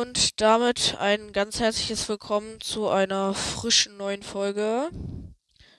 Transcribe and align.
Und 0.00 0.40
damit 0.40 0.94
ein 1.00 1.32
ganz 1.32 1.58
herzliches 1.58 2.08
Willkommen 2.08 2.60
zu 2.60 2.88
einer 2.88 3.34
frischen 3.34 3.96
neuen 3.96 4.22
Folge. 4.22 4.90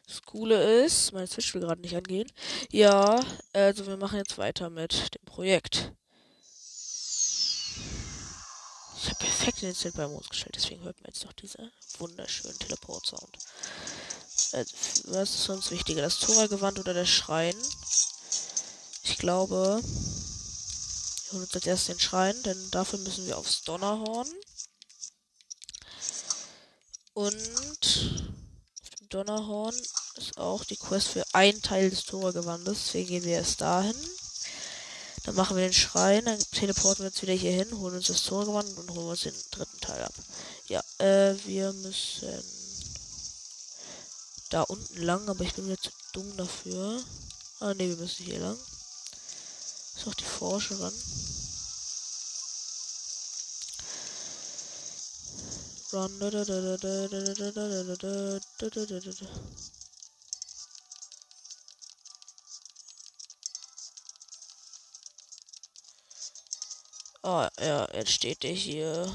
Das 0.06 0.24
Coole 0.24 0.84
ist, 0.84 1.14
meine 1.14 1.26
Switch 1.26 1.54
will 1.54 1.62
gerade 1.62 1.80
nicht 1.80 1.96
angehen. 1.96 2.30
Ja, 2.70 3.24
also 3.54 3.88
wir 3.88 3.96
machen 3.96 4.18
jetzt 4.18 4.38
weiter 4.38 4.70
mit 4.70 5.16
dem 5.16 5.24
Projekt. 5.24 5.94
Ich 8.98 9.06
habe 9.06 9.20
perfekt 9.20 9.62
den 9.62 9.70
Instant 9.70 9.96
bei 9.96 10.06
Modus 10.06 10.28
gestellt, 10.28 10.56
deswegen 10.58 10.84
hört 10.84 11.00
man 11.00 11.14
jetzt 11.14 11.24
noch 11.24 11.32
diese 11.32 11.72
wunderschönen 12.00 12.60
Teleport-Sound. 12.60 13.38
Also, 14.52 14.76
was 15.14 15.34
ist 15.34 15.48
uns 15.48 15.72
wichtiger, 15.72 16.02
das 16.02 16.20
Tora-Gewand 16.20 16.78
oder 16.78 16.94
der 16.94 17.06
Schrein? 17.06 17.56
Ich 19.04 19.18
glaube, 19.18 19.82
wir 21.30 21.34
holen 21.34 21.44
uns 21.44 21.54
als 21.54 21.68
erstes 21.68 21.88
den 21.88 22.00
Schrein, 22.00 22.44
denn 22.44 22.72
dafür 22.72 23.00
müssen 23.00 23.28
wir 23.28 23.38
aufs 23.38 23.62
Donnerhorn. 23.62 24.28
Und 27.14 27.36
auf 28.82 28.90
dem 29.00 29.10
Donnerhorn 29.10 29.76
ist 30.16 30.38
auch 30.38 30.64
die 30.64 30.78
Quest 30.78 31.10
für 31.10 31.24
einen 31.34 31.62
Teil 31.62 31.90
des 31.90 32.06
Tora-Gewandes. 32.06 32.86
Deswegen 32.86 33.10
gehen 33.10 33.24
wir 33.26 33.34
erst 33.34 33.62
dahin. 33.62 33.96
Dann 35.26 35.36
machen 35.36 35.56
wir 35.56 35.64
den 35.64 35.74
Schrein, 35.74 36.26
dann 36.26 36.40
teleporten 36.52 37.04
wir 37.04 37.12
uns 37.12 37.22
wieder 37.22 37.34
hier 37.34 37.52
hin, 37.52 37.78
holen 37.78 37.98
uns 37.98 38.08
das 38.08 38.24
Tora-Gewand 38.24 38.78
und 38.78 38.92
holen 38.92 39.10
uns 39.10 39.22
den 39.22 39.36
dritten 39.52 39.80
Teil 39.82 40.04
ab. 40.04 40.14
Ja, 40.68 40.82
äh, 40.98 41.36
wir 41.46 41.74
müssen 41.74 42.44
da 44.50 44.64
unten 44.64 45.04
lang, 45.04 45.30
aber 45.30 45.44
ich 45.44 45.54
bin 45.54 45.68
mir 45.68 45.78
zu 45.78 45.92
dumm 46.14 46.36
dafür. 46.38 47.04
Ah, 47.60 47.74
ne, 47.76 47.90
wir 47.90 47.98
müssen 47.98 48.26
hier 48.26 48.40
lang. 48.40 48.58
Ist 50.00 50.08
auch 50.08 50.14
die 50.14 50.24
Forscherin. 50.24 50.94
Run. 55.92 56.22
Oh, 67.22 67.48
ja, 67.60 67.94
jetzt 67.94 68.12
steht 68.12 68.44
der 68.44 68.54
hier. 68.54 69.12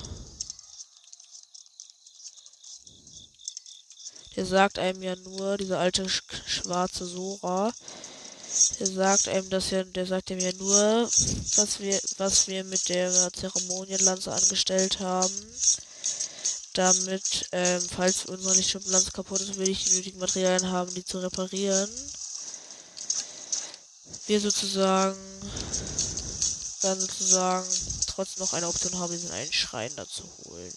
Der 4.36 4.44
sagt 4.44 4.78
einem 4.78 5.02
ja 5.02 5.16
nur, 5.16 5.56
dieser 5.56 5.78
alte 5.78 6.10
sch 6.10 6.22
schwarze 6.44 7.06
Sora, 7.06 7.72
der 8.80 8.86
sagt 8.86 9.28
einem 9.28 9.50
das 9.50 9.70
ja, 9.70 9.84
der 9.84 10.06
sagt 10.06 10.30
ihm 10.30 10.38
ja 10.38 10.52
nur, 10.54 11.10
was 11.56 11.80
wir, 11.80 12.00
was 12.18 12.46
wir 12.48 12.64
mit 12.64 12.88
der 12.88 13.32
Zeremonienlanze 13.32 14.32
angestellt 14.32 15.00
haben. 15.00 15.32
Damit, 16.74 17.48
ähm, 17.52 17.80
falls 17.88 18.24
unsere 18.26 18.54
Lichtschublanze 18.54 19.12
kaputt 19.12 19.40
ist, 19.40 19.56
will 19.56 19.68
ich 19.68 19.84
die 19.84 19.94
nötigen 19.94 20.18
Materialien 20.18 20.70
haben, 20.70 20.92
die 20.92 21.04
zu 21.04 21.20
reparieren. 21.20 21.88
Wir 24.26 24.40
sozusagen, 24.40 25.16
dann 26.82 27.00
sozusagen 27.00 27.68
trotzdem 28.06 28.42
noch 28.42 28.52
eine 28.54 28.68
Option 28.68 28.98
haben, 28.98 29.12
diesen 29.12 29.30
einen 29.30 29.52
Schrein 29.52 29.92
dazu 29.96 30.24
holen. 30.44 30.72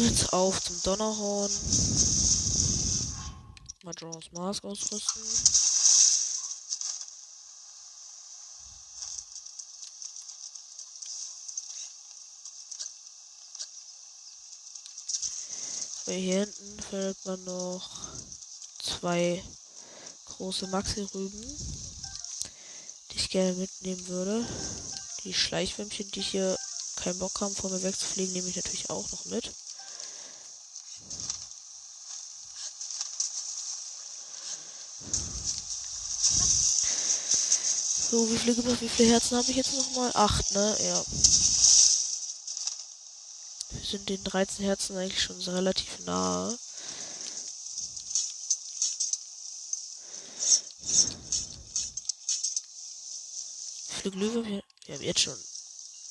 Jetzt 0.00 0.32
auf 0.32 0.60
zum 0.62 0.82
Donnerhorn. 0.82 1.50
Majora's 3.84 4.32
Mask 4.32 4.64
ausrüsten. 4.64 5.22
Hier 16.06 16.14
hinten 16.14 16.80
findet 16.90 17.24
man 17.24 17.44
noch 17.44 17.90
zwei 18.82 19.42
große 20.26 20.66
Maxi-Rüben, 20.68 21.58
die 23.10 23.16
ich 23.16 23.30
gerne 23.30 23.52
mitnehmen 23.54 24.06
würde. 24.08 24.46
Die 25.24 25.34
Schleichwürmchen, 25.34 26.10
die 26.10 26.22
hier 26.22 26.58
keinen 26.96 27.18
Bock 27.18 27.40
haben, 27.40 27.54
vor 27.54 27.70
mir 27.70 27.82
wegzufliegen, 27.82 28.32
nehme 28.32 28.48
ich 28.48 28.56
natürlich 28.56 28.90
auch 28.90 29.10
noch 29.12 29.24
mit. 29.26 29.50
So, 38.14 38.30
wie 38.30 38.38
viele, 38.38 38.80
wie 38.80 38.88
viele 38.88 39.10
Herzen 39.10 39.36
habe 39.36 39.50
ich 39.50 39.56
jetzt 39.56 39.74
nochmal? 39.74 40.12
Acht, 40.14 40.52
ne? 40.52 40.76
Ja. 40.78 41.04
Wir 43.72 43.84
sind 43.90 44.08
den 44.08 44.22
13 44.22 44.64
Herzen 44.64 44.96
eigentlich 44.96 45.20
schon 45.20 45.40
relativ 45.40 45.98
nahe. 46.06 46.56
Wie 53.88 53.94
viele 54.00 54.10
Glühwürmchen? 54.12 54.62
Wir 54.86 54.94
haben 54.94 55.02
jetzt 55.02 55.20
schon 55.22 55.38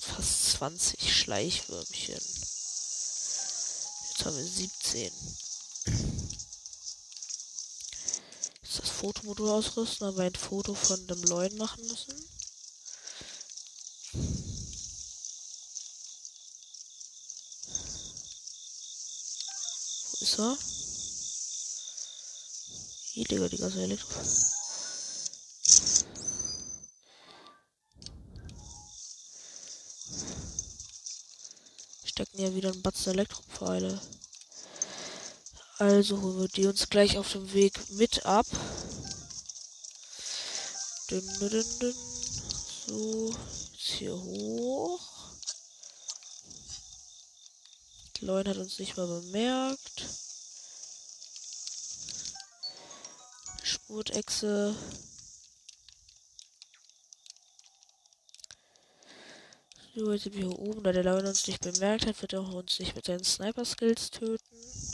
fast 0.01 0.51
20 0.57 1.09
Schleichwürmchen. 1.09 2.15
Jetzt 4.09 4.25
haben 4.25 4.35
wir 4.35 4.43
17. 4.43 5.09
Jetzt 8.61 8.79
das 8.79 8.89
Fotomodul 9.03 9.49
ausrüsten, 9.49 10.07
aber 10.07 10.21
ein 10.23 10.33
Foto 10.33 10.73
von 10.73 11.05
dem 11.07 11.21
Leuen 11.23 11.57
machen 11.57 11.85
müssen. 11.85 12.13
Wo 20.09 20.23
ist 20.23 20.39
er? 20.39 20.57
Hier, 23.11 23.25
Digga, 23.25 23.49
die 23.49 23.57
ganze 23.57 23.83
Elektro. 23.83 24.21
stecken 32.05 32.39
ja 32.39 32.55
wieder 32.55 32.71
ein 32.71 32.81
Batzen 32.81 33.13
Elektropfeile. 33.13 33.99
Also 35.79 36.21
holen 36.21 36.41
wir 36.41 36.47
die 36.47 36.67
uns 36.67 36.89
gleich 36.89 37.17
auf 37.17 37.31
dem 37.31 37.51
Weg 37.53 37.89
mit 37.91 38.25
ab. 38.25 38.45
Dün, 41.09 41.27
dün, 41.39 41.79
dün. 41.79 41.95
So, 42.87 43.35
jetzt 43.73 43.91
hier 43.97 44.15
hoch. 44.15 45.13
Leun 48.23 48.47
hat 48.47 48.55
uns 48.55 48.79
nicht 48.79 48.95
mal 48.95 49.05
bemerkt. 49.05 50.05
Spurtechse. 53.63 54.73
So, 59.93 60.13
jetzt 60.13 60.23
sind 60.23 60.35
wir 60.35 60.47
hier 60.47 60.59
oben. 60.59 60.83
Da 60.83 60.93
der 60.93 61.03
Leon 61.03 61.25
uns 61.25 61.47
nicht 61.47 61.61
bemerkt 61.61 62.05
hat, 62.05 62.21
wird 62.21 62.31
er 62.31 62.43
uns 62.43 62.79
nicht 62.79 62.95
mit 62.95 63.05
seinen 63.05 63.25
Sniper-Skills 63.25 64.11
töten. 64.11 64.92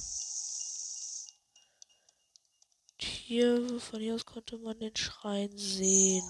Hier, 3.29 3.79
von 3.79 3.99
hier 3.99 4.15
aus 4.15 4.25
konnte 4.25 4.57
man 4.57 4.79
den 4.79 4.95
Schrein 4.95 5.55
sehen. 5.55 6.27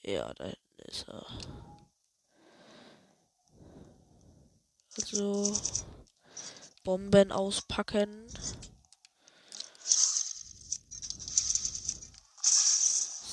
Ja, 0.00 0.32
da 0.32 0.44
hinten 0.44 0.82
ist 0.86 1.06
er. 1.06 1.26
Also, 4.96 5.54
Bomben 6.82 7.30
auspacken. 7.30 8.26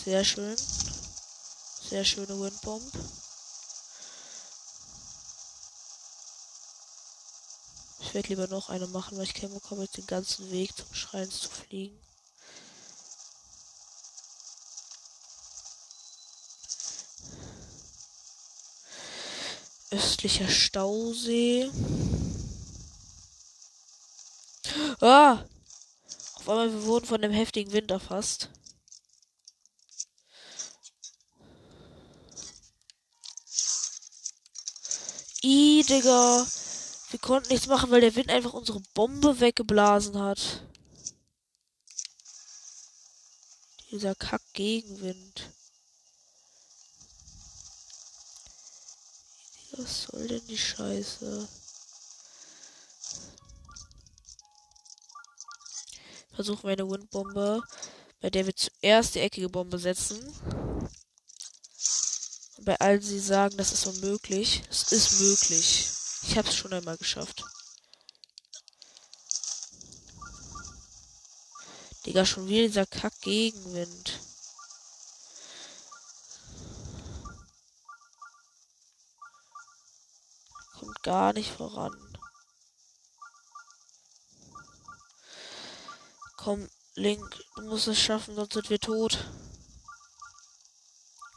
Sehr 0.03 0.25
schön. 0.25 0.57
Sehr 0.57 2.03
schöne 2.03 2.37
Windbomb. 2.37 2.91
Werde 8.15 8.29
lieber 8.29 8.47
noch 8.47 8.69
eine 8.69 8.87
machen, 8.87 9.17
weil 9.17 9.25
ich 9.25 9.33
keinen 9.33 9.53
Bock 9.53 9.69
habe, 9.69 9.81
jetzt 9.81 9.97
den 9.97 10.07
ganzen 10.07 10.49
Weg 10.49 10.75
zum 10.75 10.91
Schrein 10.93 11.29
zu 11.29 11.49
fliegen. 11.49 11.99
Östlicher 19.91 20.47
Stausee. 20.47 21.69
Ah! 25.01 25.43
Auf 26.35 26.49
einmal, 26.49 26.71
wir 26.71 26.83
wurden 26.85 27.05
von 27.05 27.21
dem 27.21 27.31
heftigen 27.31 27.73
Wind 27.73 27.91
erfasst. 27.91 28.49
I, 35.43 35.83
Digga. 35.87 36.47
Konnten 37.25 37.49
nichts 37.49 37.65
machen, 37.65 37.89
weil 37.89 38.01
der 38.01 38.13
Wind 38.13 38.29
einfach 38.29 38.53
unsere 38.53 38.79
Bombe 38.93 39.39
weggeblasen 39.39 40.19
hat. 40.19 40.61
Dieser 43.89 44.13
Kack-Gegenwind. 44.13 45.49
Was 49.71 50.03
soll 50.03 50.27
denn 50.27 50.45
die 50.45 50.57
Scheiße? 50.57 51.49
Versuchen 56.35 56.61
wir 56.61 56.73
eine 56.73 56.87
Windbombe, 56.87 57.63
bei 58.21 58.29
der 58.29 58.45
wir 58.45 58.55
zuerst 58.55 59.15
die 59.15 59.21
eckige 59.21 59.49
Bombe 59.49 59.79
setzen. 59.79 60.19
Bei 62.59 62.79
allen 62.79 63.01
sie 63.01 63.19
sagen, 63.19 63.57
das 63.57 63.71
ist 63.71 63.87
unmöglich. 63.87 64.61
Es 64.69 64.91
ist 64.91 65.19
möglich. 65.19 65.94
Ich 66.35 66.37
habe 66.37 66.49
es 66.49 66.55
schon 66.57 66.73
einmal 66.73 66.97
geschafft. 66.97 67.45
Digga, 72.05 72.25
schon 72.25 72.49
wieder 72.49 72.67
dieser 72.67 72.85
Kack-Gegenwind. 72.85 74.19
Kommt 80.77 81.03
gar 81.03 81.31
nicht 81.31 81.49
voran. 81.49 81.95
Komm, 86.35 86.69
Link, 86.95 87.45
du 87.55 87.61
musst 87.61 87.87
es 87.87 87.97
schaffen, 87.97 88.35
sonst 88.35 88.51
sind 88.51 88.69
wir 88.69 88.79
tot. 88.81 89.25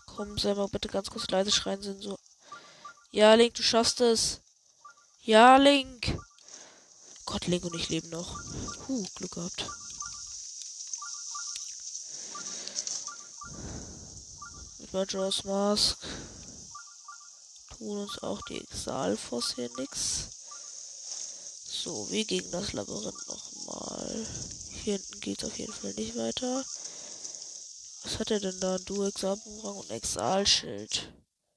Komm, 0.07 0.35
mal 0.35 0.67
bitte 0.67 0.89
ganz 0.89 1.09
kurz 1.09 1.31
leise 1.31 1.53
schreien, 1.53 1.83
sind 1.83 2.03
so. 2.03 2.19
Ja, 3.13 3.35
Link, 3.35 3.55
du 3.55 3.63
schaffst 3.63 4.01
es. 4.01 4.41
Ja, 5.29 5.59
Link. 5.59 6.19
Gott, 7.27 7.49
Link 7.49 7.63
und 7.67 7.75
ich 7.75 7.91
leben 7.91 8.09
noch. 8.09 8.41
Huh, 8.89 9.07
Glück 9.17 9.33
gehabt. 9.33 9.67
Mit 14.79 14.91
Majora's 14.91 15.45
Mask 15.45 15.99
tun 17.77 17.99
uns 17.99 18.23
auch 18.23 18.41
die 18.49 18.59
Exalfos 18.59 19.57
hier 19.57 19.69
nix. 19.77 20.31
So, 21.67 22.11
wie 22.11 22.25
gegen 22.25 22.51
das 22.51 22.73
Labyrinth 22.73 23.29
nochmal. 23.29 24.27
Hier 24.83 24.95
hinten 24.95 25.21
geht 25.21 25.43
es 25.43 25.51
auf 25.51 25.59
jeden 25.59 25.75
Fall 25.75 25.93
nicht 25.93 26.17
weiter. 26.17 26.65
Was 28.03 28.19
hat 28.19 28.31
er 28.31 28.41
denn 28.41 28.59
da? 28.61 28.79
Du 28.79 29.05
Exalbumerang 29.05 29.77
und 29.77 29.91
Exalschild. 29.91 31.13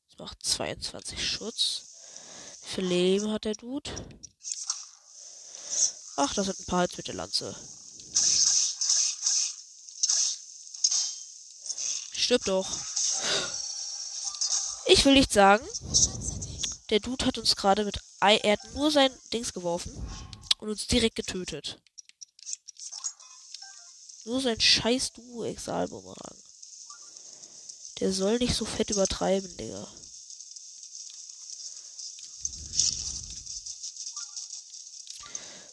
Das 0.10 0.20
macht 0.20 0.46
22 0.46 1.26
Schutz. 1.26 1.91
Viel 2.74 2.86
Leben 2.86 3.30
hat 3.34 3.44
der 3.44 3.56
Dude? 3.56 3.92
Ach, 6.16 6.34
das 6.34 6.46
sind 6.46 6.58
ein 6.58 6.66
paar 6.68 6.84
jetzt 6.84 6.96
mit 6.96 7.06
der 7.06 7.16
Lanze. 7.16 7.54
Stirb 12.14 12.46
doch. 12.46 12.70
Ich 14.86 15.04
will 15.04 15.16
nicht 15.16 15.34
sagen, 15.34 15.68
der 16.92 17.02
Dude 17.02 17.26
hat 17.26 17.38
uns 17.38 17.58
gerade 17.58 17.84
mit 17.84 18.00
Ei, 18.22 18.38
er 18.38 18.54
hat 18.54 18.74
nur 18.74 18.90
sein 18.90 19.12
Dings 19.34 19.52
geworfen 19.52 19.92
und 20.60 20.70
uns 20.70 20.88
direkt 20.88 21.18
getötet. 21.18 21.78
Nur 24.24 24.40
sein 24.40 24.62
scheiß 24.62 25.12
Duo 25.12 25.44
Exalbumerang. 25.44 26.38
Der 28.00 28.14
soll 28.14 28.38
nicht 28.38 28.56
so 28.56 28.64
fett 28.64 28.92
übertreiben, 28.92 29.58
Digga. 29.58 29.92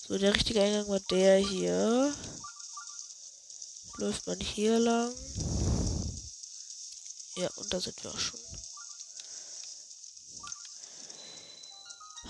So, 0.09 0.17
der 0.17 0.35
richtige 0.35 0.63
Eingang 0.63 0.89
war 0.89 1.01
der 1.11 1.37
hier. 1.37 2.15
Läuft 3.99 4.27
man 4.27 4.41
hier 4.41 4.79
lang. 4.79 5.13
Ja, 7.37 7.51
und 7.57 7.71
da 7.71 7.79
sind 7.79 8.03
wir 8.03 8.11
auch 8.11 8.19
schon. 8.19 8.41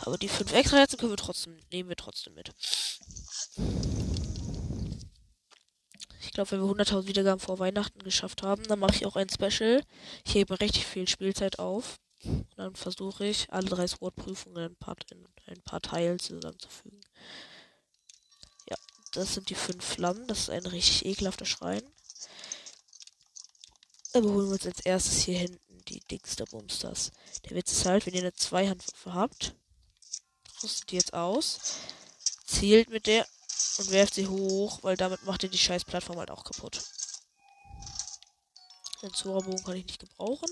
Aber 0.00 0.18
die 0.18 0.28
fünf 0.28 0.52
extra 0.52 0.78
Herzen 0.78 0.98
können 0.98 1.12
wir 1.12 1.16
trotzdem, 1.18 1.56
nehmen 1.70 1.88
wir 1.88 1.94
trotzdem 1.94 2.34
mit. 2.34 2.52
Ich 6.20 6.32
glaube, 6.32 6.50
wenn 6.50 6.60
wir 6.60 6.84
100.000 6.84 7.06
Wiedergaben 7.06 7.38
vor 7.38 7.60
Weihnachten 7.60 8.00
geschafft 8.00 8.42
haben, 8.42 8.64
dann 8.64 8.80
mache 8.80 8.96
ich 8.96 9.06
auch 9.06 9.14
ein 9.14 9.28
Special. 9.28 9.84
Ich 10.26 10.34
hebe 10.34 10.60
richtig 10.60 10.84
viel 10.84 11.06
Spielzeit 11.06 11.60
auf. 11.60 12.00
Und 12.24 12.48
dann 12.56 12.74
versuche 12.74 13.24
ich, 13.24 13.52
alle 13.52 13.68
drei 13.68 13.86
Sword-Prüfungen 13.86 14.76
in, 14.80 14.96
in 15.12 15.26
ein 15.46 15.62
paar 15.62 15.80
Teilen 15.80 16.18
zusammenzufügen. 16.18 16.97
Das 19.18 19.34
sind 19.34 19.50
die 19.50 19.56
fünf 19.56 19.84
Flammen. 19.84 20.28
Das 20.28 20.38
ist 20.38 20.50
ein 20.50 20.64
richtig 20.64 21.04
ekelhafter 21.04 21.44
Schrein. 21.44 21.82
Aber 24.12 24.28
holen 24.30 24.46
wir 24.46 24.52
uns 24.52 24.66
als 24.66 24.78
erstes 24.80 25.22
hier 25.22 25.36
hinten 25.36 25.84
die 25.88 25.98
dickste 26.08 26.44
Bumsters. 26.44 27.10
Der 27.44 27.56
Witz 27.56 27.72
ist 27.72 27.84
halt, 27.84 28.06
wenn 28.06 28.14
ihr 28.14 28.20
eine 28.20 28.32
Zweihandwaffe 28.32 29.14
habt, 29.14 29.56
rüstet 30.62 30.92
die 30.92 30.96
jetzt 30.96 31.14
aus, 31.14 31.58
zielt 32.46 32.90
mit 32.90 33.08
der 33.08 33.26
und 33.78 33.90
werft 33.90 34.14
sie 34.14 34.28
hoch, 34.28 34.78
weil 34.82 34.96
damit 34.96 35.24
macht 35.24 35.42
ihr 35.42 35.48
die 35.48 35.58
scheiß 35.58 35.84
Plattform 35.84 36.18
halt 36.18 36.30
auch 36.30 36.44
kaputt. 36.44 36.80
Den 39.02 39.12
Zora-Bogen 39.12 39.64
kann 39.64 39.76
ich 39.76 39.86
nicht 39.86 39.98
gebrauchen. 39.98 40.48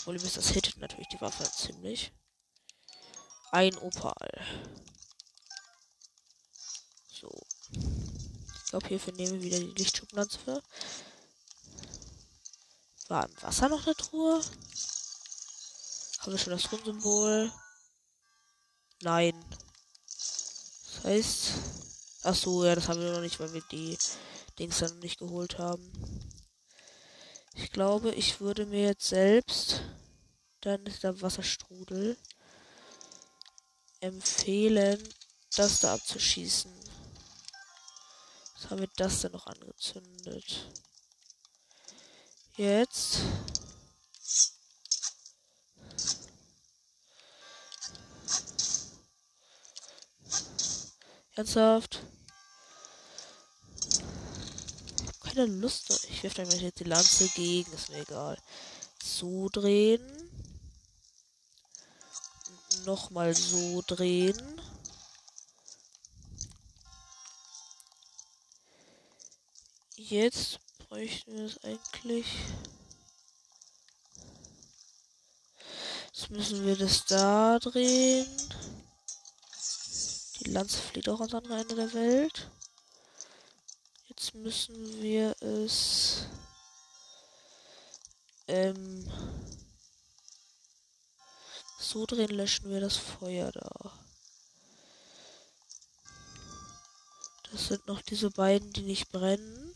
Das 0.00 0.04
Problem 0.04 0.24
ist, 0.24 0.38
das 0.38 0.48
hittet 0.48 0.78
natürlich 0.78 1.08
die 1.08 1.20
Waffe 1.20 1.44
ziemlich. 1.44 2.10
Ein 3.50 3.76
Opal. 3.76 4.46
Ich 7.12 7.20
glaube, 8.70 8.88
hierfür 8.88 9.12
nehmen 9.12 9.34
wir 9.34 9.42
wieder 9.42 9.58
die 9.58 9.74
Lichtschublanze. 9.74 10.62
War 13.08 13.28
im 13.28 13.42
Wasser 13.42 13.68
noch 13.68 13.84
eine 13.84 13.94
Truhe? 13.94 14.42
Haben 16.20 16.32
wir 16.32 16.38
schon 16.38 16.54
das 16.54 16.62
Grundsymbol? 16.62 17.52
Nein. 19.02 19.34
Das 20.06 21.04
heißt. 21.04 21.52
Ach 22.22 22.34
so, 22.34 22.64
ja, 22.64 22.74
das 22.74 22.88
haben 22.88 23.02
wir 23.02 23.12
noch 23.12 23.20
nicht, 23.20 23.38
weil 23.38 23.52
wir 23.52 23.62
die 23.70 23.98
Dings 24.58 24.78
dann 24.78 24.98
nicht 25.00 25.18
geholt 25.18 25.58
haben. 25.58 25.92
Ich 27.62 27.72
glaube, 27.72 28.10
ich 28.12 28.40
würde 28.40 28.64
mir 28.64 28.86
jetzt 28.86 29.08
selbst. 29.08 29.82
Dann 30.62 30.84
ist 30.86 31.04
der 31.04 31.20
Wasserstrudel. 31.20 32.16
Empfehlen, 34.00 34.98
das 35.56 35.80
da 35.80 35.94
abzuschießen. 35.94 36.72
Was 38.54 38.70
haben 38.70 38.80
wir 38.80 38.90
das 38.96 39.20
denn 39.20 39.32
noch 39.32 39.46
angezündet? 39.46 40.70
Jetzt. 42.56 43.20
Ernsthaft? 51.34 51.99
Keine 55.40 55.52
Lust. 55.52 56.06
Ich 56.10 56.22
werfe 56.22 56.42
einfach 56.42 56.60
jetzt 56.60 56.80
die 56.80 56.84
Lanze 56.84 57.26
gegen, 57.30 57.72
ist 57.72 57.88
mir 57.88 58.00
egal. 58.02 58.36
So 59.02 59.48
drehen. 59.48 60.02
Nochmal 62.84 63.34
so 63.34 63.82
drehen. 63.86 64.36
jetzt 69.96 70.58
bräuchten 70.78 71.34
wir 71.34 71.46
es 71.46 71.64
eigentlich. 71.64 72.26
Jetzt 76.12 76.30
müssen 76.30 76.66
wir 76.66 76.76
das 76.76 77.06
da 77.06 77.58
drehen. 77.58 78.26
Die 80.40 80.50
Lanze 80.50 80.76
fliegt 80.76 81.08
auch 81.08 81.20
ans 81.20 81.34
andere 81.34 81.60
Ende 81.60 81.76
der 81.76 81.94
Welt. 81.94 82.50
Jetzt 84.32 84.44
müssen 84.44 85.02
wir 85.02 85.34
es 85.42 86.26
ähm, 88.46 89.04
so 91.80 92.06
drehen, 92.06 92.30
löschen 92.30 92.70
wir 92.70 92.78
das 92.78 92.96
Feuer 92.96 93.50
da. 93.50 93.92
Das 97.50 97.66
sind 97.66 97.88
noch 97.88 98.00
diese 98.02 98.30
beiden, 98.30 98.72
die 98.72 98.82
nicht 98.82 99.10
brennen. 99.10 99.74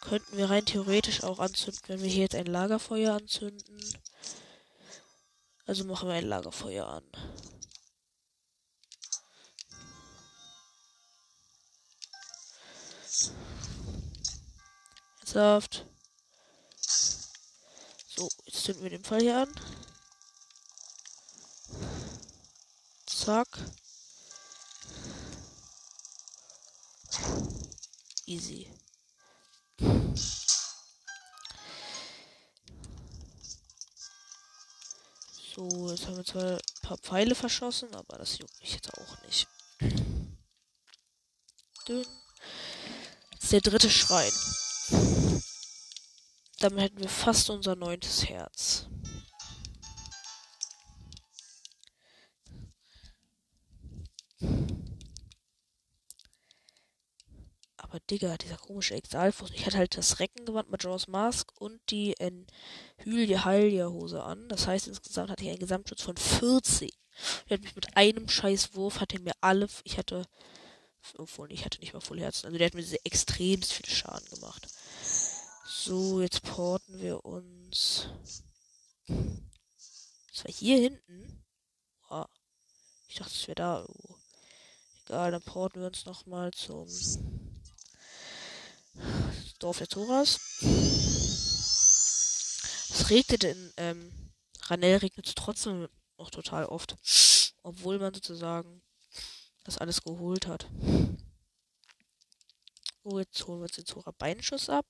Könnten 0.00 0.38
wir 0.38 0.48
rein 0.48 0.64
theoretisch 0.64 1.22
auch 1.22 1.38
anzünden, 1.38 1.82
wenn 1.88 2.00
wir 2.00 2.08
hier 2.08 2.22
jetzt 2.22 2.36
ein 2.36 2.46
Lagerfeuer 2.46 3.16
anzünden. 3.16 3.98
Also 5.66 5.84
machen 5.84 6.08
wir 6.08 6.14
ein 6.14 6.26
Lagerfeuer 6.26 6.86
an. 6.86 7.04
Ernsthaft. 15.26 15.84
So, 18.16 18.28
jetzt 18.44 18.64
zünden 18.64 18.82
wir 18.84 18.90
den 18.90 19.04
Fall 19.04 19.20
hier 19.20 19.38
an. 19.38 19.54
Zack. 23.06 23.48
Easy. 28.26 28.70
So, 35.54 35.90
jetzt 35.90 36.06
haben 36.06 36.16
wir 36.16 36.24
zwar 36.24 36.44
ein 36.44 36.60
paar 36.82 36.98
Pfeile 36.98 37.34
verschossen, 37.34 37.92
aber 37.94 38.18
das 38.18 38.38
juckt 38.38 38.60
mich 38.60 38.74
jetzt 38.74 38.92
auch 38.96 39.22
nicht. 39.22 39.48
Dünn. 41.88 42.06
Ist 43.40 43.52
der 43.52 43.60
dritte 43.60 43.90
Schrein. 43.90 44.32
Damit 46.60 46.84
hätten 46.84 47.00
wir 47.00 47.08
fast 47.08 47.50
unser 47.50 47.76
neuntes 47.76 48.28
Herz. 48.28 48.86
Aber 57.96 58.00
Digga, 58.10 58.36
dieser 58.36 58.56
komische 58.56 58.94
Exalfuß. 58.94 59.50
Ich 59.54 59.64
hatte 59.64 59.78
halt 59.78 59.96
das 59.96 60.18
Reckengewand 60.18 60.70
mit 60.70 60.82
Jaws 60.82 61.08
Mask 61.08 61.52
und 61.60 61.78
die 61.90 62.14
in 62.18 62.46
Hylia 62.98 63.44
Hylia 63.44 63.88
Hose 63.88 64.22
an. 64.22 64.48
Das 64.48 64.66
heißt, 64.66 64.88
insgesamt 64.88 65.30
hatte 65.30 65.44
ich 65.44 65.50
einen 65.50 65.60
Gesamtschutz 65.60 66.02
von 66.02 66.16
40. 66.16 66.92
Ich 67.46 67.52
hatte 67.52 67.62
mich 67.62 67.76
mit 67.76 67.96
einem 67.96 68.28
scheiß 68.28 68.74
Wurf, 68.74 69.00
hatte 69.00 69.20
mir 69.20 69.32
alle, 69.40 69.68
ich 69.84 69.98
hatte, 69.98 70.26
obwohl 71.16 71.52
ich 71.52 71.64
hatte 71.64 71.80
nicht 71.80 71.94
mal 71.94 72.00
voll 72.00 72.20
Herzen. 72.20 72.46
Also 72.46 72.58
der 72.58 72.66
hat 72.66 72.74
mir 72.74 72.82
sehr 72.82 73.04
extrem 73.04 73.62
viel 73.62 73.86
Schaden 73.86 74.28
gemacht. 74.30 74.66
So, 75.86 76.20
jetzt 76.20 76.42
porten 76.42 76.98
wir 76.98 77.24
uns. 77.24 78.08
Das 79.06 80.44
war 80.44 80.52
hier 80.52 80.78
hinten. 80.78 81.44
Wow. 82.08 82.26
Ich 83.06 83.14
dachte, 83.14 83.32
es 83.32 83.46
wäre 83.46 83.54
da 83.54 83.78
irgendwo. 83.82 84.18
Egal, 85.04 85.30
dann 85.30 85.42
porten 85.42 85.78
wir 85.78 85.86
uns 85.86 86.04
nochmal 86.04 86.50
zum 86.54 86.88
Dorf 89.60 89.78
der 89.78 89.86
Toras. 89.86 90.40
Es 92.90 93.08
regnet 93.08 93.44
in 93.44 93.72
ähm, 93.76 94.32
Ranel 94.62 94.96
regnet 94.96 95.36
trotzdem 95.36 95.88
noch 96.18 96.30
total 96.30 96.64
oft. 96.64 96.96
Obwohl 97.62 98.00
man 98.00 98.12
sozusagen 98.12 98.82
das 99.62 99.78
alles 99.78 100.02
geholt 100.02 100.48
hat. 100.48 100.68
So, 103.04 103.20
jetzt 103.20 103.46
holen 103.46 103.60
wir 103.60 103.66
uns 103.66 103.76
den 103.76 103.86
Zora 103.86 104.10
Beinschuss 104.10 104.68
ab. 104.68 104.84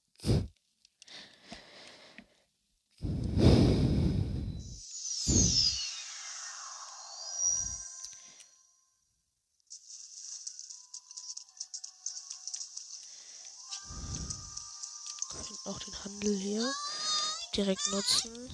Direkt 17.57 17.87
nutzen. 17.89 18.51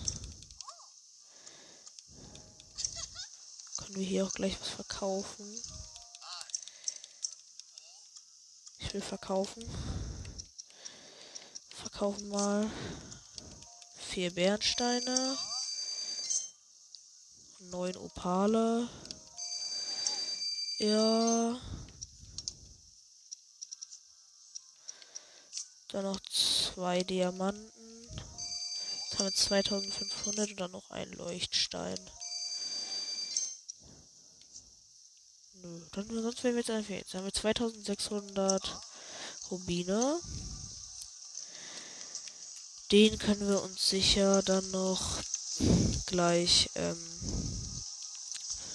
Können 3.77 3.97
wir 3.97 4.05
hier 4.05 4.25
auch 4.25 4.33
gleich 4.33 4.61
was 4.61 4.69
verkaufen. 4.69 5.61
Ich 8.79 8.95
will 8.95 9.03
verkaufen. 9.03 9.69
Verkaufen 11.75 12.29
mal 12.29 12.71
vier 13.97 14.33
Bernsteine. 14.33 15.37
Neun 17.71 17.97
Opale. 17.97 18.89
Ja. 20.79 21.61
Dann 25.89 26.05
noch 26.05 26.21
zwei 26.21 27.03
Diamanten. 27.03 27.82
Haben 29.23 29.29
wir 29.29 29.35
2500 29.37 30.51
und 30.51 30.61
dann 30.61 30.71
noch 30.73 30.91
ein 30.91 31.13
Leuchtstein. 31.13 31.97
Nö, 35.63 35.81
dann 35.93 36.09
sonst 36.09 36.43
wären 36.43 36.57
wir 36.57 36.63
jetzt 36.63 36.71
einfach 36.71 36.91
jetzt. 36.91 37.15
haben 37.15 37.27
wir 37.27 37.33
2600 37.33 38.81
Rubine. 39.49 40.19
Den 42.91 43.17
können 43.17 43.49
wir 43.49 43.63
uns 43.63 43.91
sicher 43.91 44.43
dann 44.43 44.69
noch 44.73 45.21
gleich 46.07 46.69
ähm, 46.75 46.99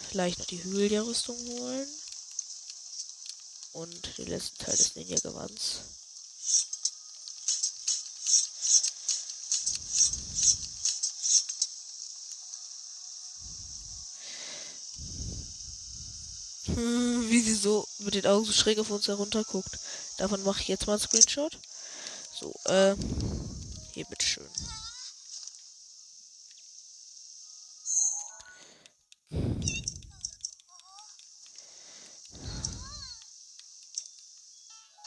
vielleicht 0.08 0.40
noch 0.40 0.46
die 0.46 0.64
Hylia-Rüstung 0.64 1.38
holen. 1.38 1.90
Und 3.74 4.18
den 4.18 4.28
letzten 4.28 4.64
Teil 4.64 4.78
des 4.78 4.96
Ninja-Gewands. 4.96 5.97
Wie 16.78 17.42
sie 17.42 17.56
so 17.56 17.88
mit 18.00 18.14
den 18.14 18.28
Augen 18.28 18.46
so 18.46 18.52
schräg 18.52 18.78
auf 18.80 18.92
uns 18.92 19.08
herunterguckt. 19.08 19.80
Davon 20.18 20.44
mache 20.44 20.62
ich 20.62 20.68
jetzt 20.68 20.86
mal 20.86 20.94
einen 20.94 21.02
Screenshot. 21.02 21.58
So, 22.34 22.54
äh, 22.66 22.96
hier 23.94 24.06
bitteschön. 24.06 24.48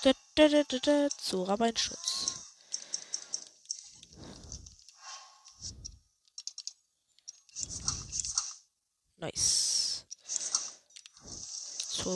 Da, 0.03 0.13
da, 0.35 0.49
da, 0.49 0.63
da, 0.65 0.79
da, 0.79 1.09
Zora 1.19 1.57
Beinschutz. 1.57 2.40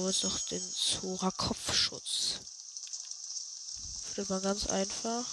Wir 0.03 0.09
uns 0.09 0.23
noch 0.23 0.39
den 0.49 0.63
Zora 0.73 1.31
Kopfschutz. 1.31 2.41
Findet 4.13 4.31
man 4.31 4.43
ganz 4.43 4.67
einfach, 4.67 5.27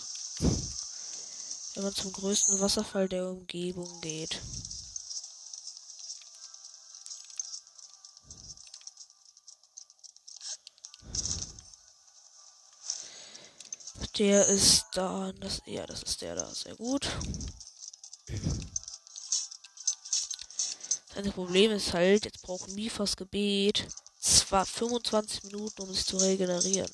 wenn 1.74 1.84
man 1.84 1.96
zum 1.96 2.12
größten 2.12 2.60
Wasserfall 2.60 3.08
der 3.08 3.30
Umgebung 3.30 4.01
geht. 4.01 4.41
Der 14.18 14.46
ist 14.48 14.86
da, 14.94 15.32
das, 15.39 15.62
ja, 15.65 15.86
das 15.88 16.03
ist 16.03 16.22
der 16.22 16.36
da, 16.36 16.53
sehr 16.53 16.75
gut. 16.75 17.08
Das 21.15 21.34
Problem 21.34 21.72
ist 21.72 21.94
halt, 21.94 22.25
jetzt 22.25 22.41
braucht 22.41 22.70
Mifas 22.70 23.15
Gebet 23.15 23.88
zwar 24.32 24.66
25 24.66 25.44
Minuten, 25.44 25.82
um 25.82 25.94
sich 25.94 26.06
zu 26.06 26.18
regenerieren. 26.18 26.92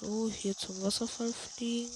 So, 0.00 0.30
hier 0.30 0.56
zum 0.56 0.80
Wasserfall 0.82 1.32
fliegen. 1.32 1.92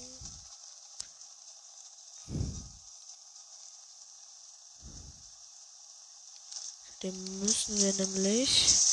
Den 7.01 7.39
müssen 7.39 7.77
wir 7.77 7.93
nämlich 7.93 8.83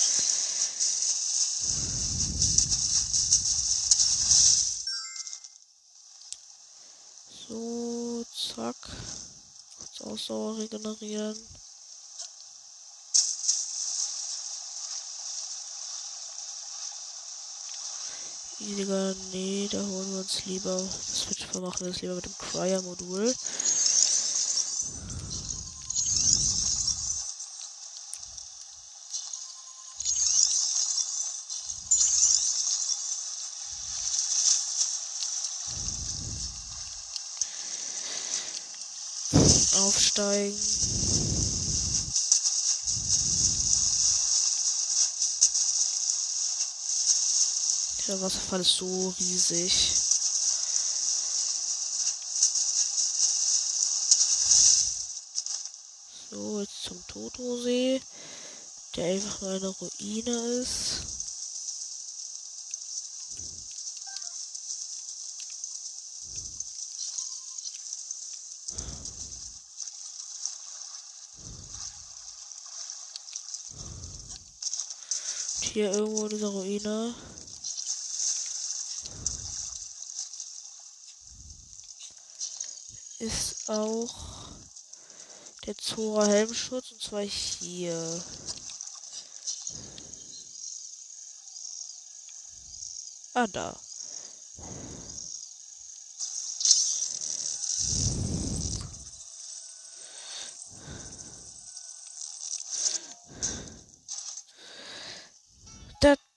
Zack. 8.60 8.76
Kurz 9.78 9.99
Ausdauer 10.10 10.58
regenerieren. 10.58 11.36
Nee, 19.32 19.68
da 19.70 19.78
holen 19.78 20.12
wir 20.12 20.20
uns 20.20 20.44
lieber. 20.44 20.76
Das 20.76 21.60
machen 21.60 21.86
wir 21.86 21.92
das 21.92 22.02
lieber 22.02 22.14
mit 22.16 22.26
dem 22.26 22.38
Cryer-Modul. 22.38 23.34
Aufsteigen. 40.20 40.60
Der 48.08 48.20
Wasserfall 48.20 48.60
ist 48.60 48.76
so 48.76 49.14
riesig. 49.18 49.72
So, 56.30 56.60
jetzt 56.60 56.82
zum 56.82 57.06
Totosee, 57.06 58.00
der 58.96 59.04
einfach 59.14 59.40
nur 59.40 59.50
eine 59.50 59.68
Ruine 59.68 60.60
ist. 60.60 60.99
Hier 75.72 75.92
irgendwo 75.92 76.24
in 76.24 76.30
dieser 76.30 76.48
Ruine. 76.48 77.14
Ist 83.20 83.68
auch 83.68 84.50
der 85.66 85.76
Zora 85.76 86.26
Helmschutz 86.26 86.92
und 86.92 87.02
zwar 87.02 87.22
hier. 87.22 88.24
Ah, 93.34 93.46
da. 93.46 93.78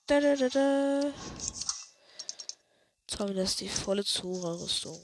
Da, 0.05 0.19
da, 0.19 0.35
da, 0.35 0.49
da. 0.49 1.13
Jetzt 3.07 3.19
haben 3.19 3.29
wir 3.29 3.41
das 3.41 3.55
die 3.55 3.69
volle 3.69 4.03
Zora-Rüstung. 4.03 5.01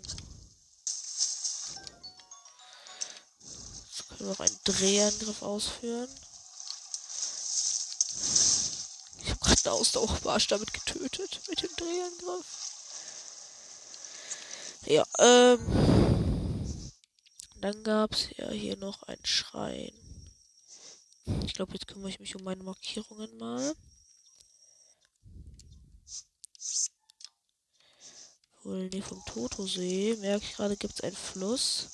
Jetzt 3.87 4.09
können 4.09 4.29
wir 4.29 4.31
auch 4.31 4.39
einen 4.41 4.59
Drehangriff 4.65 5.41
ausführen. 5.41 6.09
Ich 9.23 9.29
habe 9.29 9.39
gerade 9.39 9.69
einen 9.69 9.79
Ausdauerbarsch 9.79 10.47
damit 10.47 10.73
getötet. 10.73 11.39
Mit 11.47 11.61
dem 11.61 11.75
Drehangriff. 11.77 12.45
Ja, 14.85 15.05
ähm. 15.19 16.91
Dann 17.61 17.83
gab 17.83 18.13
es 18.13 18.29
ja 18.35 18.49
hier 18.49 18.75
noch 18.75 19.03
einen 19.03 19.25
Schrein. 19.25 19.93
Ich 21.45 21.53
glaube, 21.53 21.73
jetzt 21.73 21.87
kümmere 21.87 22.09
ich 22.09 22.19
mich 22.19 22.35
um 22.35 22.43
meine 22.43 22.63
Markierungen 22.63 23.37
mal. 23.37 23.75
Wohl, 28.63 28.89
nee, 28.89 29.01
vom 29.01 29.23
Totosee. 29.25 30.15
Merke 30.19 30.45
ich 30.45 30.55
gerade, 30.55 30.75
gibt 30.77 30.95
es 30.95 31.01
einen 31.01 31.15
Fluss. 31.15 31.87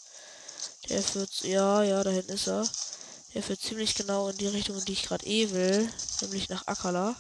Der 0.89 1.01
führt, 1.01 1.41
ja, 1.41 1.83
ja, 1.83 2.03
da 2.03 2.09
hinten 2.09 2.33
ist 2.33 2.47
er. 2.47 2.67
Der 3.33 3.43
führt 3.43 3.61
ziemlich 3.61 3.95
genau 3.95 4.29
in 4.29 4.37
die 4.37 4.47
Richtung, 4.47 4.77
in 4.77 4.85
die 4.85 4.93
ich 4.93 5.03
gerade 5.03 5.25
eh 5.25 5.51
will. 5.51 5.91
Nämlich 6.21 6.49
nach 6.49 6.67
Akala. 6.67 7.15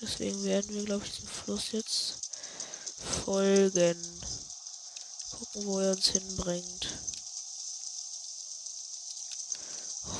Deswegen 0.00 0.42
werden 0.44 0.74
wir, 0.74 0.84
glaube 0.84 1.04
ich, 1.04 1.12
diesen 1.12 1.28
Fluss 1.28 1.72
jetzt 1.72 2.14
folgen. 3.24 3.96
Gucken, 5.30 5.66
wo 5.66 5.78
er 5.78 5.92
uns 5.92 6.08
hinbringt. 6.08 6.88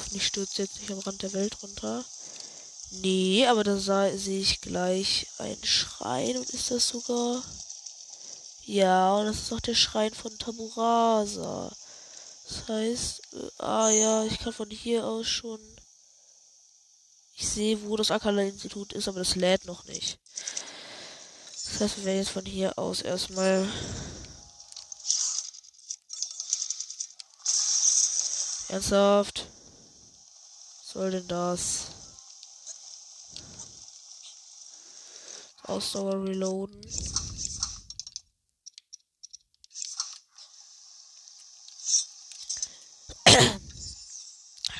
Hoffentlich 0.09 0.27
stürzt 0.27 0.57
jetzt 0.57 0.81
nicht 0.81 0.91
am 0.91 1.01
Rand 1.01 1.21
der 1.23 1.35
Welt 1.35 1.63
runter. 1.63 2.03
Nee, 3.03 3.47
aber 3.47 3.63
da 3.63 3.77
sehe 3.77 4.41
ich 4.41 4.63
gleich 4.63 5.27
einen 5.37 5.63
Schrein. 5.63 6.39
Und 6.39 6.49
ist 6.49 6.71
das 6.71 6.89
sogar. 6.89 7.45
Ja, 8.65 9.17
und 9.17 9.27
das 9.27 9.37
ist 9.37 9.53
auch 9.53 9.61
der 9.61 9.75
Schrein 9.75 10.15
von 10.15 10.39
Taburasa. 10.39 11.71
Das 12.49 12.69
heißt, 12.69 13.21
äh, 13.35 13.63
ah 13.63 13.91
ja, 13.91 14.25
ich 14.25 14.39
kann 14.39 14.55
von 14.55 14.71
hier 14.71 15.07
aus 15.07 15.27
schon. 15.27 15.61
Ich 17.35 17.47
sehe, 17.47 17.79
wo 17.83 17.99
das 17.99 18.11
Akala-Institut 18.11 18.95
ist, 18.95 19.09
aber 19.09 19.19
das 19.19 19.35
lädt 19.35 19.67
noch 19.67 19.85
nicht. 19.85 20.19
Das 21.53 21.81
heißt, 21.83 21.99
wir 21.99 22.05
werden 22.07 22.19
jetzt 22.21 22.31
von 22.31 22.47
hier 22.47 22.79
aus 22.79 23.03
erstmal 23.03 23.69
Ernsthaft? 28.71 29.49
Soll 30.99 31.13
denn 31.13 31.29
das? 31.29 31.93
Ausdauer 35.63 36.25
reloaden. 36.25 36.81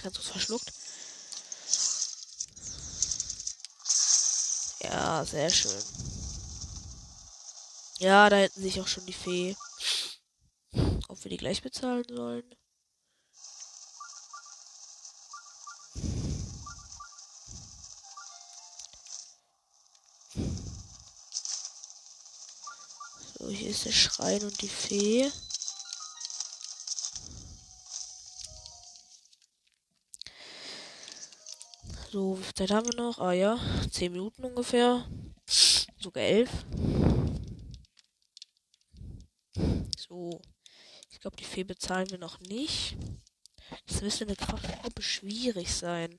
Ganz 0.03 0.17
kurz 0.17 0.27
verschluckt. 0.27 0.73
Ja, 4.81 5.25
sehr 5.25 5.51
schön. 5.51 5.85
Ja, 8.01 8.29
da 8.29 8.39
hätten 8.39 8.61
sich 8.61 8.81
auch 8.81 8.89
schon 8.89 9.07
die 9.07 9.13
Fee. 9.13 9.57
Ob 11.07 11.23
wir 11.23 11.31
die 11.31 11.37
gleich 11.37 11.63
bezahlen 11.63 12.07
sollen? 12.09 12.57
Der 23.85 23.93
Schrein 23.93 24.43
und 24.43 24.61
die 24.61 24.69
Fee. 24.69 25.31
So, 32.11 32.39
wie 32.39 32.43
viel 32.43 32.55
Zeit 32.55 32.71
haben 32.71 32.87
wir 32.87 32.97
noch? 32.97 33.19
Ah 33.19 33.33
ja, 33.33 33.59
10 33.91 34.13
Minuten 34.13 34.45
ungefähr. 34.45 35.09
Sogar 36.01 36.25
11. 36.25 36.51
So. 39.97 40.41
Ich 41.11 41.21
glaube, 41.21 41.37
die 41.37 41.45
Fee 41.45 41.65
bezahlen 41.65 42.11
wir 42.11 42.19
noch 42.19 42.41
nicht. 42.41 42.97
Das 43.87 44.03
müsste 44.03 44.25
eine 44.25 44.37
Kraftprobe 44.37 45.03
schwierig 45.03 45.75
sein. 45.75 46.19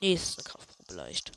Nee, 0.00 0.14
es 0.14 0.30
ist 0.30 0.38
eine 0.38 0.44
Kraftprobe 0.44 0.94
leicht. 0.94 1.32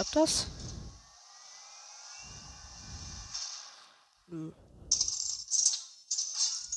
Klappt 0.00 0.16
das? 0.16 0.46
Nö. 4.28 4.50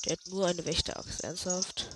Der 0.04 0.12
hat 0.12 0.26
nur 0.26 0.46
eine 0.46 0.62
Wächterachse, 0.66 1.22
ernsthaft. 1.22 1.86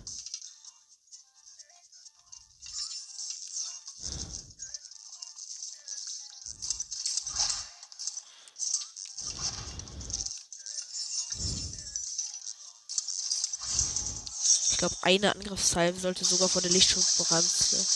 Ich 14.71 14.79
glaube, 14.79 14.97
eine 15.03 15.35
Angriffssalve 15.35 16.01
sollte 16.01 16.25
sogar 16.25 16.49
von 16.49 16.63
der 16.63 16.71
Lichtschutzbranze. 16.71 17.87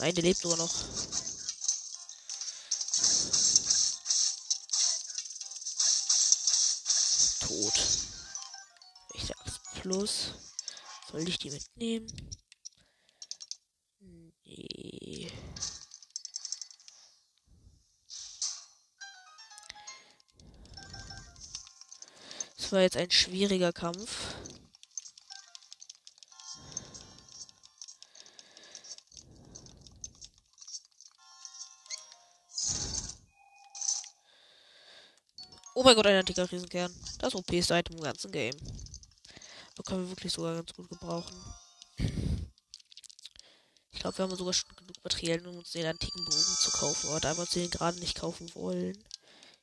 Nein, 0.00 0.16
der 0.16 0.24
lebt 0.24 0.42
nur 0.42 0.56
noch. 0.56 0.74
Plus. 9.90 10.34
Soll 11.10 11.28
ich 11.28 11.36
die 11.36 11.50
mitnehmen? 11.50 12.06
Nee. 14.44 15.32
Es 22.56 22.70
war 22.70 22.82
jetzt 22.82 22.96
ein 22.96 23.10
schwieriger 23.10 23.72
Kampf. 23.72 24.36
Oh 35.74 35.82
mein 35.82 35.96
Gott, 35.96 36.06
ein 36.06 36.20
antiker 36.20 36.48
Riesenkern. 36.48 36.94
Das 37.18 37.34
OP-ste 37.34 37.74
Item 37.74 37.96
im 37.96 38.02
ganzen 38.04 38.30
Game. 38.30 38.54
Da 39.80 39.84
können 39.84 40.02
wir 40.02 40.10
wirklich 40.10 40.30
sogar 40.30 40.56
ganz 40.56 40.74
gut 40.74 40.90
gebrauchen. 40.90 41.34
Ich 43.92 43.98
glaube, 43.98 44.18
wir 44.18 44.24
haben 44.24 44.36
sogar 44.36 44.52
schon 44.52 44.76
genug 44.76 45.02
Materialien, 45.02 45.46
um 45.46 45.56
uns 45.56 45.70
den 45.70 45.86
antiken 45.86 46.22
Bogen 46.22 46.36
zu 46.36 46.70
kaufen. 46.70 47.08
Aber 47.08 47.20
da 47.20 47.34
wir 47.34 47.40
uns 47.40 47.52
den 47.52 47.70
gerade 47.70 47.98
nicht 47.98 48.14
kaufen 48.14 48.54
wollen, 48.54 49.02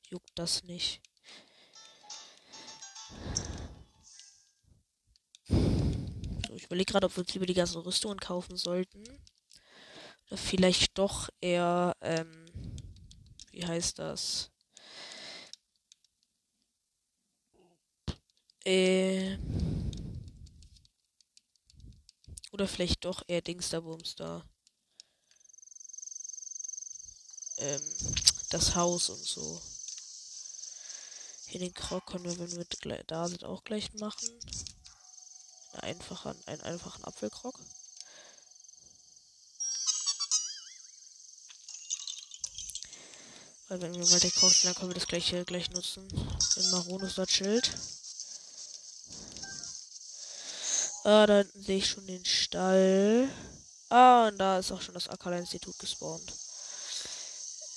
juckt 0.09 0.31
das 0.33 0.63
nicht. 0.63 1.01
So, 5.47 6.55
ich 6.55 6.63
überlege 6.63 6.91
gerade, 6.91 7.05
ob 7.05 7.15
wir 7.15 7.21
uns 7.21 7.33
lieber 7.35 7.45
die 7.45 7.53
ganzen 7.53 7.81
Rüstungen 7.81 8.19
kaufen 8.19 8.57
sollten. 8.57 9.03
Oder 10.29 10.37
vielleicht 10.37 10.97
doch 10.97 11.29
eher, 11.41 11.95
ähm, 12.01 12.49
wie 13.51 13.63
heißt 13.63 13.99
das? 13.99 14.49
Äh, 18.65 19.37
oder 22.57 22.67
vielleicht 22.67 23.05
doch 23.05 23.23
eher 23.27 23.41
Dingsterbums 23.41 24.15
da. 24.15 24.43
Ähm, 27.57 27.81
das 28.49 28.73
Haus 28.73 29.09
und 29.09 29.23
so. 29.23 29.61
Hier 31.45 31.59
den 31.59 31.73
Krog 31.73 32.07
können 32.07 32.25
wir, 32.25 32.39
wenn 32.39 32.57
wir 32.57 33.03
da 33.03 33.27
sind, 33.27 33.43
auch 33.43 33.63
gleich 33.63 33.93
machen. 33.93 34.27
Einen 35.73 35.83
einfachen, 35.83 36.47
einen 36.47 36.61
einfachen 36.61 37.03
Apfelkrog. 37.03 37.59
Weil 43.67 43.81
wenn 43.81 43.93
wir 43.93 44.19
den 44.19 44.31
Krog 44.31 44.53
dann 44.63 44.73
können 44.73 44.89
wir 44.89 44.95
das 44.95 45.07
gleich, 45.07 45.35
gleich 45.45 45.69
nutzen. 45.69 46.07
Wenn 46.55 46.71
Maronus 46.71 47.15
da 47.15 47.27
chillt. 47.27 47.77
Ah, 51.09 51.25
da 51.25 51.45
sehe 51.55 51.77
ich 51.77 51.87
schon 51.87 52.05
den 52.05 52.25
Stall. 52.25 53.29
Ah, 53.87 54.27
und 54.27 54.37
da 54.39 54.59
ist 54.59 54.73
auch 54.73 54.81
schon 54.81 54.93
das 54.93 55.07
Akala-Institut 55.07 55.79
gespawnt. 55.79 56.33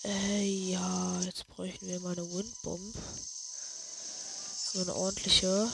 Äh, 0.02 0.72
ja, 0.72 1.20
jetzt 1.20 1.46
bräuchten 1.46 1.86
wir 1.86 2.00
mal 2.00 2.10
eine 2.10 2.28
Windbomb. 2.28 2.92
So 4.72 4.80
eine 4.80 4.96
ordentliche. 4.96 5.70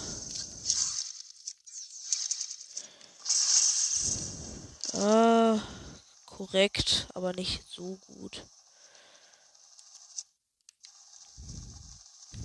Ah, 4.93 5.59
korrekt, 6.27 7.07
aber 7.15 7.33
nicht 7.33 7.65
so 7.71 7.99
gut. 8.07 8.45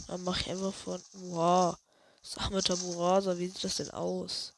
Dann 0.08 0.24
mache 0.24 0.39
ich 0.39 0.50
einfach 0.52 0.74
von. 0.74 1.04
Wow. 1.12 1.76
Sag 2.24 2.52
mit 2.52 2.69
Murasa, 2.69 3.38
wie 3.38 3.47
sieht 3.47 3.62
das 3.62 3.76
denn 3.76 3.91
aus? 3.91 4.54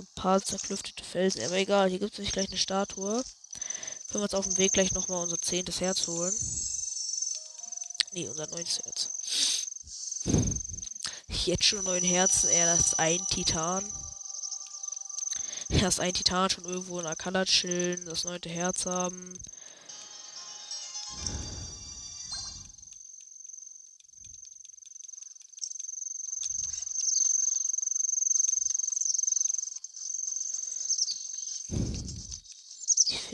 Ein 0.00 0.08
paar 0.14 0.42
zerklüftete 0.42 1.04
Felsen. 1.04 1.44
Aber 1.44 1.56
egal, 1.56 1.88
hier 1.88 1.98
gibt 1.98 2.12
es 2.12 2.18
nicht 2.18 2.32
gleich 2.32 2.48
eine 2.48 2.58
Statue. 2.58 3.22
Können 4.08 4.22
wir 4.22 4.22
uns 4.22 4.34
auf 4.34 4.46
dem 4.46 4.56
Weg 4.58 4.72
gleich 4.72 4.92
nochmal 4.92 5.22
unser 5.22 5.40
zehntes 5.40 5.80
Herz 5.80 6.06
holen. 6.06 6.34
Nee, 8.12 8.28
unser 8.28 8.46
neuntes 8.48 8.78
Herz. 8.84 9.10
Jetzt 11.28 11.64
schon 11.64 11.84
neun 11.84 12.02
Herzen. 12.02 12.50
Er 12.50 12.74
ist 12.74 12.98
ein 12.98 13.20
Titan. 13.30 13.84
Er 15.68 15.88
ist 15.88 16.00
ein 16.00 16.14
Titan 16.14 16.48
schon 16.48 16.64
irgendwo 16.64 17.00
in 17.00 17.06
Akala 17.06 17.44
chillen, 17.44 18.04
das 18.06 18.24
neunte 18.24 18.48
Herz 18.48 18.86
haben. 18.86 19.38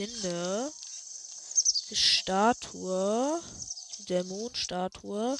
Finde, 0.05 0.71
die 1.89 1.95
Statue, 1.95 3.41
die 3.99 4.05
Dämonenstatue, 4.05 5.37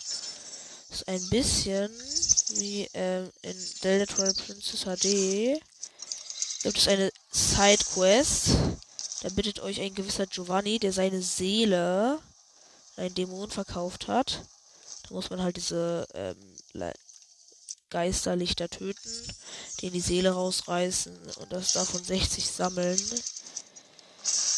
ist 0.89 1.08
ein 1.08 1.30
bisschen 1.30 1.91
wie 2.56 2.89
ähm, 2.93 3.32
in 3.41 3.56
Delta 3.84 4.13
Troll 4.13 4.34
Princess 4.34 4.86
HD. 4.86 5.60
Gibt 6.63 6.78
es 6.78 6.88
eine 6.88 7.12
Side 7.32 7.84
Quest. 7.93 8.49
Da 9.21 9.30
bittet 9.30 9.60
euch 9.60 9.82
ein 9.82 9.93
gewisser 9.93 10.28
Giovanni, 10.28 10.80
der 10.80 10.93
seine 10.93 11.21
Seele 11.21 12.19
ein 12.97 13.13
Dämon 13.13 13.49
verkauft 13.49 14.08
hat. 14.08 14.43
Da 15.08 15.13
muss 15.13 15.30
man 15.30 15.41
halt 15.41 15.58
diese 15.58 16.08
ähm, 16.13 16.91
Geisterlichter 17.89 18.69
töten, 18.69 19.28
denen 19.82 19.93
die 19.93 20.01
Seele 20.01 20.32
rausreißen 20.32 21.17
und 21.38 21.51
das 21.51 21.73
davon 21.73 22.04
60 22.04 22.45
sammeln 22.45 22.99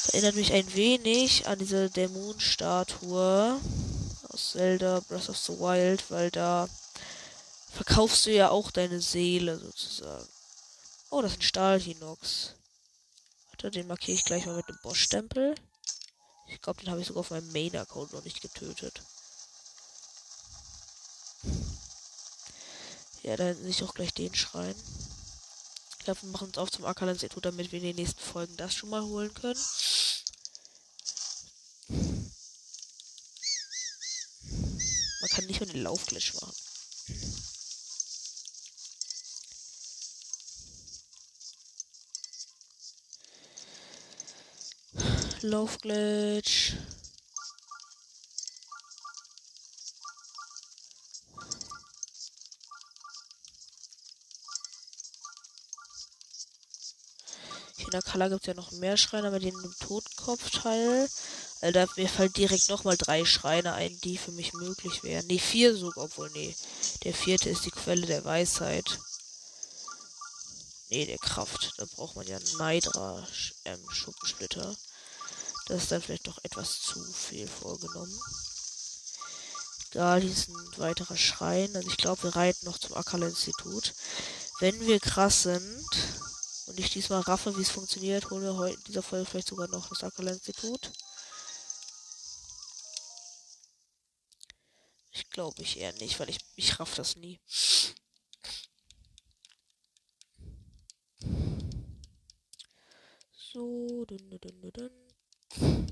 erinnert 0.10 0.36
mich 0.36 0.54
ein 0.54 0.74
wenig 0.76 1.48
an 1.48 1.60
diese 1.60 1.90
Dämonenstatue 1.90 3.60
aus 4.30 4.52
Zelda 4.52 5.00
Breath 5.08 5.30
of 5.30 5.38
the 5.38 5.54
Wild, 5.60 6.10
weil 6.10 6.32
da 6.32 6.68
verkaufst 7.72 8.26
du 8.26 8.32
ja 8.32 8.50
auch 8.50 8.72
deine 8.72 9.02
Seele 9.02 9.58
sozusagen. 9.58 10.28
Oh, 11.10 11.22
das 11.22 11.34
ist 11.34 11.40
ein 11.40 11.44
Stahlhinox. 11.44 12.54
Warte, 13.50 13.72
den 13.72 13.88
markiere 13.88 14.16
ich 14.16 14.26
gleich 14.26 14.46
mal 14.46 14.56
mit 14.56 14.68
einem 14.68 14.80
Boss-Stempel. 14.84 15.56
Ich 16.48 16.62
glaube, 16.62 16.82
den 16.82 16.90
habe 16.90 17.02
ich 17.02 17.08
sogar 17.08 17.22
auf 17.22 17.32
meinem 17.32 17.52
Main-Account 17.52 18.14
noch 18.14 18.24
nicht 18.24 18.42
getötet. 18.42 19.02
Ja, 23.24 23.36
da 23.36 23.46
hinten 23.46 23.66
sich 23.66 23.84
auch 23.84 23.94
gleich 23.94 24.14
den 24.14 24.34
Schrein. 24.36 24.76
Glaube, 26.08 26.22
wir 26.22 26.30
machen 26.30 26.48
uns 26.48 26.58
auf 26.58 26.72
zum 26.72 26.86
Ackerland-Institut, 26.86 27.44
damit 27.44 27.74
wir 27.74 27.80
in 27.80 27.86
den 27.88 27.98
nächsten 27.98 28.22
Folgen 28.22 28.56
das 28.56 28.74
schon 28.74 28.90
mal 28.90 29.04
holen 29.04 29.34
können. 29.34 29.60
Man 35.20 35.30
kann 35.32 35.46
nicht 35.48 35.60
mehr 35.60 35.68
den 35.68 35.84
Laufglitch 35.84 36.34
machen. 36.36 36.54
Laufglitch. 45.42 46.78
In 57.80 57.92
der 57.92 58.02
Kala 58.02 58.28
gibt 58.28 58.42
es 58.42 58.48
ja 58.48 58.54
noch 58.54 58.72
mehr 58.72 58.98
Schreine, 58.98 59.28
aber 59.28 59.40
den 59.40 59.56
Totenkopfteil. 59.80 61.08
Also 61.62 61.74
da 61.74 61.88
mir 61.96 62.10
fallen 62.10 62.34
direkt 62.34 62.70
nochmal 62.70 62.98
drei 62.98 63.26
Schreine 63.26 63.74
ein, 63.74 64.00
die 64.02 64.18
für 64.18 64.32
mich 64.32 64.54
möglich 64.54 65.04
wären. 65.04 65.28
Ne, 65.28 65.40
vier 65.40 65.76
sogar, 65.76 66.06
obwohl, 66.06 66.30
nee. 66.32 66.56
Der 67.04 67.14
vierte 67.14 67.50
ist 67.50 67.66
die 67.66 67.72
Quelle 67.72 68.06
der 68.06 68.26
Weisheit. 68.26 69.00
Nee, 70.90 71.06
der 71.06 71.18
Kraft. 71.18 71.74
Da 71.78 71.86
braucht 71.86 72.16
man 72.16 72.28
ja 72.28 72.40
Neidra 72.58 73.28
ähm, 73.66 73.84
Schuppensplitter. 73.90 74.76
Das 75.68 75.84
ist 75.84 75.92
dann 75.92 76.02
vielleicht 76.02 76.28
doch 76.28 76.40
etwas 76.44 76.82
zu 76.82 77.04
viel 77.04 77.48
vorgenommen. 77.48 78.18
Hier 79.92 80.18
ist 80.18 80.50
ein 80.50 80.78
weiterer 80.78 81.18
Schrein. 81.18 81.76
Also 81.76 81.90
ich 81.90 81.98
glaube, 81.98 82.24
wir 82.24 82.36
reiten 82.36 82.66
noch 82.66 82.78
zum 82.78 82.96
Akala-Institut. 82.96 83.94
Wenn 84.60 84.80
wir 84.80 85.00
krass 85.00 85.44
sind, 85.44 85.86
und 86.68 86.80
ich 86.80 86.90
diesmal 86.92 87.22
raffe, 87.22 87.56
wie 87.58 87.62
es 87.62 87.70
funktioniert, 87.70 88.30
holen 88.30 88.44
wir 88.44 88.56
heute 88.56 88.76
in 88.76 88.84
dieser 88.84 89.02
Folge 89.02 89.26
vielleicht 89.26 89.48
sogar 89.48 89.68
noch 89.70 89.88
das 89.88 90.04
Akala-Institut. 90.04 90.92
Ich 95.12 95.30
glaube 95.30 95.62
ich 95.62 95.80
eher 95.80 95.94
nicht, 95.94 96.20
weil 96.20 96.30
ich, 96.30 96.40
ich 96.56 96.80
raff 96.80 96.94
das 96.96 97.16
nie. 97.16 97.40
So, 103.32 104.06
dun, 104.06 104.30
dun, 104.30 104.40
dun, 104.42 104.72
dun. 104.74 105.87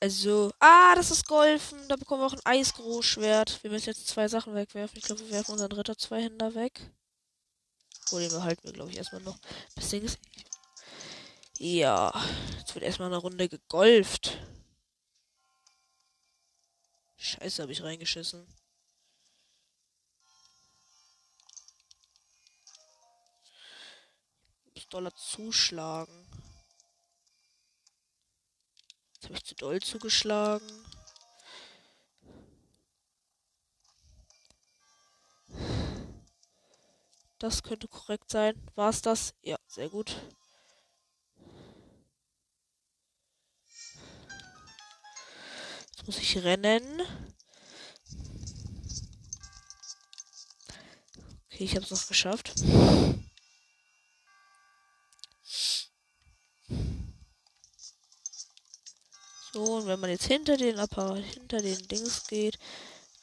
Also, 0.00 0.52
ah, 0.60 0.94
das 0.94 1.10
ist 1.10 1.26
Golfen. 1.26 1.88
Da 1.88 1.96
bekommen 1.96 2.22
wir 2.22 2.26
auch 2.26 2.32
ein 2.32 2.44
Eisgroßschwert. 2.44 3.62
Wir 3.62 3.70
müssen 3.70 3.88
jetzt 3.88 4.06
zwei 4.06 4.28
Sachen 4.28 4.54
wegwerfen. 4.54 4.96
Ich 4.96 5.04
glaube, 5.04 5.22
wir 5.22 5.30
werfen 5.30 5.52
unseren 5.52 5.70
dritter 5.70 5.98
Zweihänder 5.98 6.54
weg. 6.54 6.92
Oder 8.12 8.20
den 8.22 8.30
behalten 8.30 8.64
wir, 8.64 8.72
glaube 8.72 8.90
ich, 8.90 8.96
erstmal 8.96 9.22
noch. 9.22 9.38
Das 9.74 9.88
Ding 9.90 10.04
ist. 10.04 10.18
Ja, 11.58 12.12
jetzt 12.58 12.74
wird 12.74 12.84
erstmal 12.84 13.08
eine 13.08 13.16
Runde 13.16 13.48
gegolft. 13.48 14.38
Scheiße, 17.16 17.62
habe 17.62 17.72
ich 17.72 17.82
reingeschissen. 17.82 18.46
Ich 24.74 24.84
muss 24.84 24.88
Dollar 24.90 25.14
zuschlagen. 25.16 26.27
Habe 29.24 29.34
ich 29.34 29.44
zu 29.44 29.54
doll 29.54 29.80
zugeschlagen. 29.80 30.66
Das 37.38 37.62
könnte 37.62 37.86
korrekt 37.86 38.30
sein. 38.30 38.54
War 38.74 38.90
es 38.90 39.00
das? 39.00 39.34
Ja, 39.42 39.56
sehr 39.68 39.88
gut. 39.88 40.16
Jetzt 45.90 46.06
muss 46.06 46.18
ich 46.18 46.42
rennen. 46.42 47.02
Okay, 51.46 51.64
ich 51.64 51.74
habe 51.76 51.84
es 51.84 51.90
noch 51.90 52.06
geschafft. 52.08 52.54
So, 59.58 59.74
und 59.78 59.88
wenn 59.88 59.98
man 59.98 60.10
jetzt 60.10 60.26
hinter 60.26 60.56
den 60.56 60.78
Apparat, 60.78 61.18
hinter 61.18 61.58
den 61.60 61.88
Dings 61.88 62.28
geht, 62.28 62.60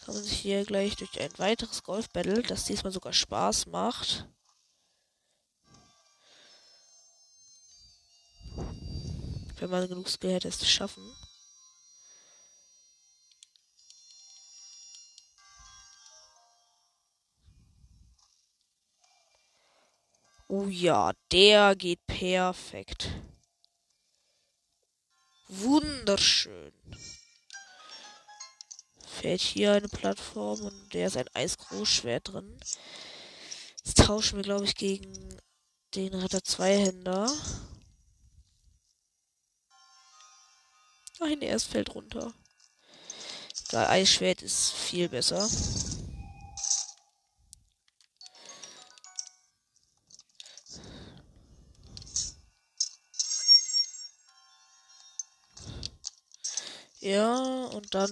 kann 0.04 0.16
man 0.16 0.24
sich 0.26 0.38
hier 0.38 0.66
gleich 0.66 0.98
durch 0.98 1.18
ein 1.22 1.32
weiteres 1.38 1.82
Golf-Battle, 1.82 2.44
das 2.44 2.66
diesmal 2.66 2.92
sogar 2.92 3.14
Spaß 3.14 3.68
macht. 3.68 4.28
Wenn 9.60 9.70
man 9.70 9.88
genug 9.88 10.10
Skill 10.10 10.34
hätte, 10.34 10.50
es 10.50 10.60
zu 10.60 10.66
schaffen. 10.66 11.10
Oh 20.50 20.66
ja, 20.68 21.14
der 21.32 21.78
geht 21.78 22.06
perfekt. 22.08 23.10
Wunderschön 25.48 26.74
fällt 29.26 29.42
hier 29.42 29.74
eine 29.74 29.88
Plattform 29.88 30.62
und 30.62 30.94
der 30.94 31.08
ist 31.08 31.18
ein 31.18 31.30
Eisgroßschwert 31.34 32.34
drin. 32.34 32.60
Das 33.84 33.94
tauschen 33.94 34.38
wir, 34.38 34.44
glaube 34.44 34.66
ich, 34.66 34.76
gegen 34.76 35.40
den 35.96 36.14
Ritter 36.14 36.44
Zweihänder. 36.44 37.32
Nein, 41.20 41.42
er 41.42 41.56
ist 41.56 41.66
fällt 41.66 41.96
runter. 41.96 42.34
Egal, 43.68 43.88
Eisschwert 43.88 44.42
ist 44.42 44.74
viel 44.74 45.10
besser. 45.10 45.50
Ja, 57.06 57.66
und 57.66 57.94
dann 57.94 58.10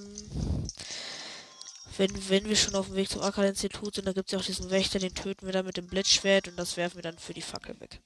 wenn, 1.97 2.29
wenn 2.29 2.45
wir 2.45 2.55
schon 2.55 2.75
auf 2.75 2.87
dem 2.87 2.95
Weg 2.95 3.09
zum 3.09 3.21
Acker-Institut 3.21 3.95
sind, 3.95 4.05
da 4.05 4.13
gibt 4.13 4.27
es 4.27 4.33
ja 4.33 4.37
auch 4.37 4.45
diesen 4.45 4.69
Wächter, 4.69 4.99
den 4.99 5.15
töten 5.15 5.47
wir 5.47 5.53
dann 5.53 5.65
mit 5.65 5.77
dem 5.77 5.87
Blitzschwert 5.87 6.47
und 6.47 6.57
das 6.57 6.77
werfen 6.77 6.97
wir 6.97 7.01
dann 7.01 7.17
für 7.17 7.33
die 7.33 7.41
Fackel 7.41 7.79
weg. 7.79 8.01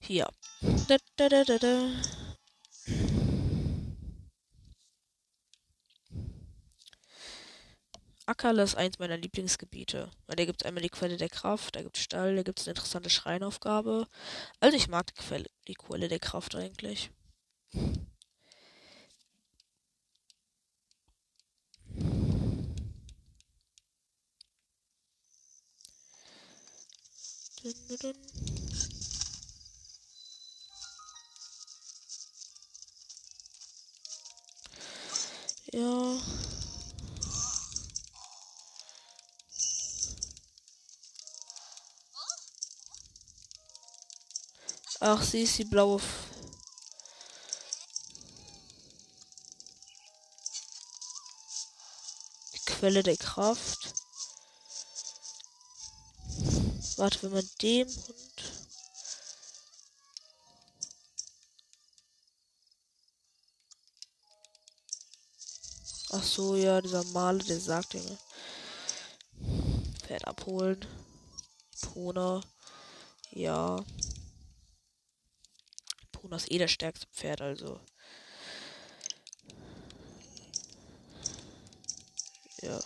Hier. 0.00 0.28
Da, 0.88 0.96
da, 1.16 1.28
da, 1.28 1.44
da, 1.44 1.58
da. 1.58 2.19
Ackerle 8.40 8.62
ist 8.62 8.74
eins 8.74 8.98
meiner 8.98 9.18
Lieblingsgebiete. 9.18 10.10
Weil 10.26 10.36
da 10.36 10.46
gibt 10.46 10.62
es 10.62 10.66
einmal 10.66 10.82
die 10.82 10.88
Quelle 10.88 11.18
der 11.18 11.28
Kraft, 11.28 11.76
da 11.76 11.82
gibt 11.82 11.98
es 11.98 12.02
Stall, 12.02 12.36
da 12.36 12.42
gibt 12.42 12.58
es 12.58 12.66
eine 12.66 12.72
interessante 12.72 13.10
Schreinaufgabe. 13.10 14.06
Also 14.60 14.76
ich 14.78 14.88
mag 14.88 15.06
die 15.08 15.22
Quelle, 15.22 15.50
die 15.68 15.74
Quelle 15.74 16.08
der 16.08 16.20
Kraft 16.20 16.54
eigentlich. 16.54 17.10
Ja. 35.72 36.59
Ach, 45.02 45.22
sie 45.22 45.44
ist 45.44 45.56
die 45.56 45.64
blaue. 45.64 45.96
F 45.96 46.26
die 52.54 52.58
Quelle 52.66 53.02
der 53.02 53.16
Kraft. 53.16 53.94
Warte, 56.98 57.22
wenn 57.22 57.32
man 57.32 57.50
dem 57.62 57.88
Hund. 57.88 58.52
Ach 66.10 66.22
so, 66.22 66.56
ja, 66.56 66.82
dieser 66.82 67.04
Male, 67.04 67.38
der 67.38 67.58
sagt 67.58 67.94
mir. 67.94 68.18
Pferd 70.02 70.26
abholen. 70.26 70.86
Pona. 71.80 72.42
Ja. 73.30 73.82
Ist 76.36 76.50
eh 76.50 76.58
das 76.58 76.70
stärkste 76.70 77.06
Pferd, 77.08 77.40
also. 77.42 77.80
Ja. 82.62 82.80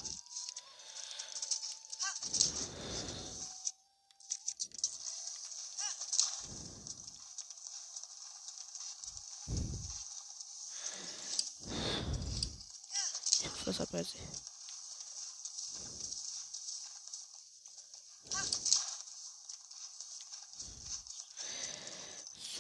Das 13.65 13.79
hat 13.81 13.93
bei 13.93 14.03
sich. 14.03 14.21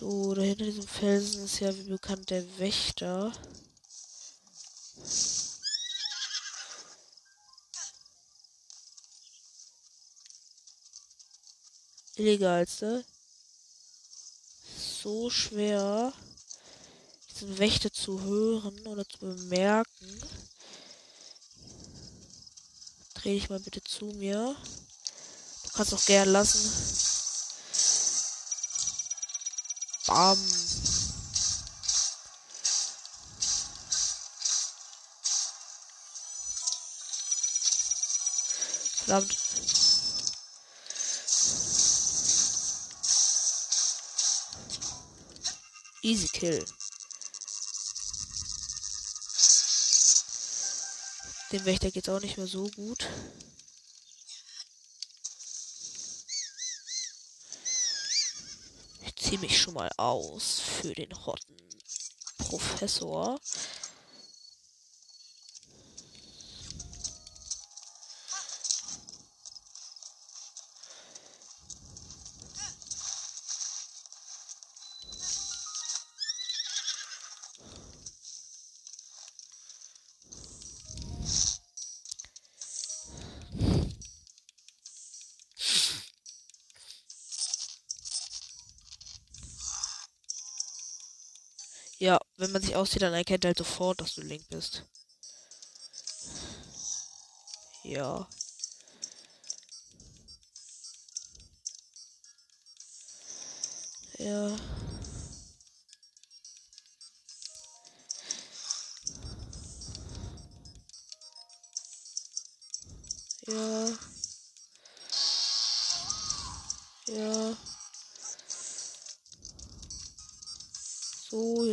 So, 0.04 0.34
da 0.34 0.42
hinter 0.42 0.66
diesem 0.66 0.86
Felsen 0.86 1.46
ist 1.46 1.60
ja 1.60 1.74
wie 1.74 1.88
bekannt 1.88 2.28
der 2.28 2.44
Wächter. 2.58 3.32
Illegalste. 12.16 13.02
So 14.76 15.30
schwer, 15.30 16.12
diesen 17.30 17.56
Wächter 17.56 17.90
zu 17.90 18.20
hören 18.20 18.86
oder 18.86 19.08
zu 19.08 19.20
bemerken. 19.20 20.20
Dreh 23.14 23.36
dich 23.36 23.48
mal 23.48 23.60
bitte 23.60 23.82
zu 23.82 24.04
mir. 24.04 24.54
Du 25.64 25.70
kannst 25.70 25.94
auch 25.94 26.04
gern 26.04 26.28
lassen. 26.28 27.13
Bam. 30.14 30.38
Verdammt. 38.94 39.36
Easy 46.02 46.28
Kill. 46.28 46.64
Dem 51.50 51.64
Wächter 51.64 51.90
geht's 51.90 52.08
auch 52.08 52.20
nicht 52.20 52.36
mehr 52.36 52.46
so 52.46 52.68
gut. 52.76 53.08
Ziehe 59.34 59.40
mich 59.40 59.60
schon 59.60 59.74
mal 59.74 59.90
aus 59.96 60.60
für 60.60 60.92
den 60.92 61.12
Hotten 61.26 61.56
Professor. 62.38 63.40
Ja, 92.04 92.20
wenn 92.36 92.52
man 92.52 92.60
sich 92.60 92.76
aussieht, 92.76 93.00
dann 93.00 93.14
erkennt 93.14 93.46
er 93.46 93.48
halt 93.48 93.56
sofort, 93.56 93.98
dass 93.98 94.14
du 94.14 94.20
Link 94.20 94.46
bist. 94.50 94.84
Ja. 97.82 98.28
Ja. 104.18 104.26
Ja. 104.50 104.83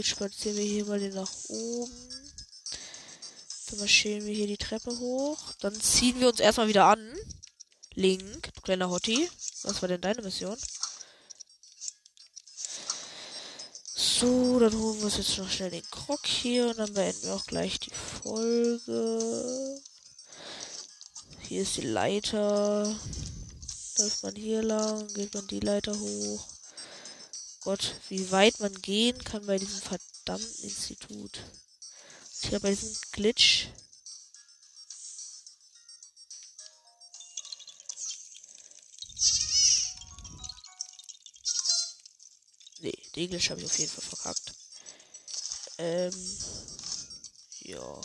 Jetzt 0.01 0.09
spazieren 0.09 0.57
wir 0.57 0.63
hier 0.63 0.85
mal 0.85 0.99
den 0.99 1.13
nach 1.13 1.31
oben. 1.47 2.09
Dann 3.69 3.79
marschieren 3.79 4.25
wir 4.25 4.33
hier 4.33 4.47
die 4.47 4.57
Treppe 4.57 4.97
hoch. 4.97 5.37
Dann 5.59 5.79
ziehen 5.79 6.19
wir 6.19 6.27
uns 6.27 6.39
erstmal 6.39 6.67
wieder 6.67 6.85
an. 6.85 7.15
Link, 7.93 8.49
kleiner 8.63 8.89
Hottie. 8.89 9.29
Was 9.63 9.81
war 9.81 9.89
denn 9.89 10.01
deine 10.01 10.23
Mission? 10.23 10.57
So, 13.93 14.59
dann 14.59 14.73
holen 14.73 14.97
wir 14.97 15.05
uns 15.05 15.17
jetzt 15.17 15.37
noch 15.37 15.49
schnell 15.49 15.69
den 15.69 15.89
Krog 15.91 16.25
hier 16.25 16.69
und 16.69 16.79
dann 16.79 16.93
beenden 16.93 17.23
wir 17.23 17.35
auch 17.35 17.45
gleich 17.45 17.79
die 17.79 17.91
Folge. 17.91 19.81
Hier 21.41 21.61
ist 21.61 21.77
die 21.77 21.81
Leiter. 21.81 22.95
Läuft 23.99 24.23
man 24.23 24.35
hier 24.35 24.63
lang, 24.63 25.07
geht 25.13 25.33
man 25.33 25.45
die 25.47 25.59
Leiter 25.59 25.97
hoch. 25.97 26.50
Gott, 27.61 27.95
wie 28.09 28.31
weit 28.31 28.59
man 28.59 28.73
gehen 28.81 29.23
kann 29.23 29.45
bei 29.45 29.59
diesem 29.59 29.81
verdammten 29.81 30.63
Institut. 30.63 31.43
Hier 32.41 32.59
bei 32.59 32.71
diesem 32.71 32.97
Glitch. 33.11 33.67
Nee, 42.79 42.97
den 43.15 43.29
Glitch 43.29 43.51
habe 43.51 43.59
ich 43.61 43.67
auf 43.67 43.77
jeden 43.77 43.91
Fall 43.91 44.09
verkackt. 44.09 44.53
Ähm. 45.77 46.37
Ja. 47.59 48.01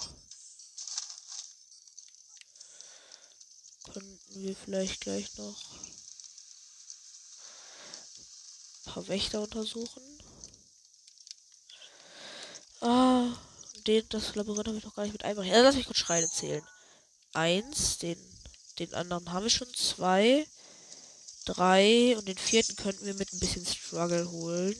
Könnten 3.85 4.35
wir 4.35 4.55
vielleicht 4.55 5.01
gleich 5.01 5.35
noch 5.39 5.77
ein 8.85 8.86
paar 8.97 9.09
Wächter 9.09 9.43
untersuchen. 9.43 10.03
Ah, 12.81 13.29
den, 13.87 14.09
das 14.09 14.35
Labyrinth 14.35 14.69
habe 14.69 14.79
ich 14.79 14.85
noch 14.85 14.95
gar 14.95 15.03
nicht 15.03 15.13
mit 15.13 15.25
einbringen. 15.25 15.53
Also 15.53 15.65
lass 15.65 15.77
mich 15.77 15.87
kurz 15.87 15.99
Schreine 15.99 16.31
zählen. 16.31 16.67
Eins, 17.35 17.99
den, 17.99 18.19
den 18.79 18.95
anderen 18.95 19.33
haben 19.33 19.45
wir 19.45 19.51
schon. 19.51 19.73
Zwei, 19.75 20.47
drei 21.45 22.17
und 22.17 22.27
den 22.27 22.39
vierten 22.39 22.77
könnten 22.77 23.05
wir 23.05 23.15
mit 23.15 23.33
ein 23.33 23.39
bisschen 23.39 23.67
Struggle 23.67 24.31
holen. 24.31 24.77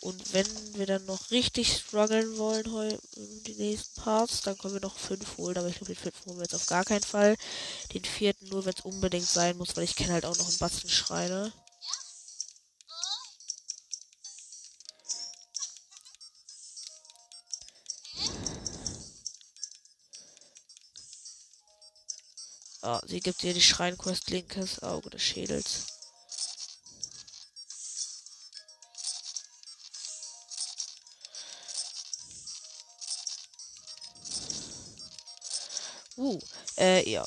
Und 0.00 0.32
wenn 0.32 0.46
wir 0.74 0.86
dann 0.86 1.04
noch 1.04 1.30
richtig 1.30 1.76
strugglen 1.76 2.38
wollen, 2.38 2.98
die 3.46 3.54
nächsten 3.54 4.00
Parts, 4.00 4.40
dann 4.40 4.56
können 4.56 4.74
wir 4.74 4.80
noch 4.80 4.98
fünf 4.98 5.36
holen. 5.36 5.58
Aber 5.58 5.68
ich 5.68 5.76
glaube, 5.76 5.92
den 5.92 6.02
fünften 6.02 6.30
holen 6.30 6.38
wir 6.38 6.44
jetzt 6.44 6.54
auf 6.54 6.66
gar 6.66 6.84
keinen 6.84 7.02
Fall. 7.02 7.36
Den 7.92 8.04
vierten 8.04 8.48
nur, 8.48 8.64
wenn 8.64 8.72
es 8.72 8.84
unbedingt 8.84 9.28
sein 9.28 9.58
muss, 9.58 9.76
weil 9.76 9.84
ich 9.84 9.96
kenne 9.96 10.14
halt 10.14 10.24
auch 10.24 10.38
noch 10.38 10.48
einen 10.48 10.58
Batzen 10.58 10.88
Schreine. 10.88 11.52
Ah, 22.82 23.00
sie 23.06 23.20
gibt 23.20 23.42
dir 23.42 23.52
die 23.52 23.60
Schreinquest 23.60 24.30
linkes 24.30 24.82
Auge 24.82 25.10
des 25.10 25.22
Schädels. 25.22 25.86
Uh, 36.16 36.38
äh, 36.78 37.08
ja. 37.08 37.24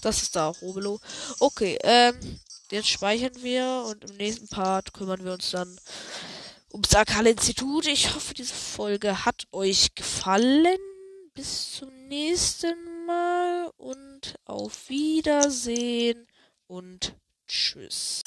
Das 0.00 0.22
ist 0.22 0.36
da 0.36 0.48
auch 0.48 0.62
Robelo. 0.62 1.00
Okay, 1.40 1.78
ähm, 1.82 2.40
jetzt 2.70 2.88
speichern 2.88 3.34
wir 3.42 3.84
und 3.88 4.04
im 4.10 4.16
nächsten 4.16 4.48
Part 4.48 4.92
kümmern 4.92 5.24
wir 5.24 5.32
uns 5.32 5.50
dann 5.50 5.80
ums 6.72 6.90
Sakale 6.90 7.30
Institut. 7.30 7.86
Ich 7.86 8.14
hoffe, 8.14 8.34
diese 8.34 8.54
Folge 8.54 9.24
hat 9.24 9.46
euch 9.52 9.94
gefallen. 9.94 10.78
Bis 11.34 11.72
zum 11.78 11.90
nächsten 12.08 13.06
Mal 13.06 13.47
auf 14.44 14.88
Wiedersehen 14.88 16.26
und 16.66 17.14
tschüss. 17.46 18.22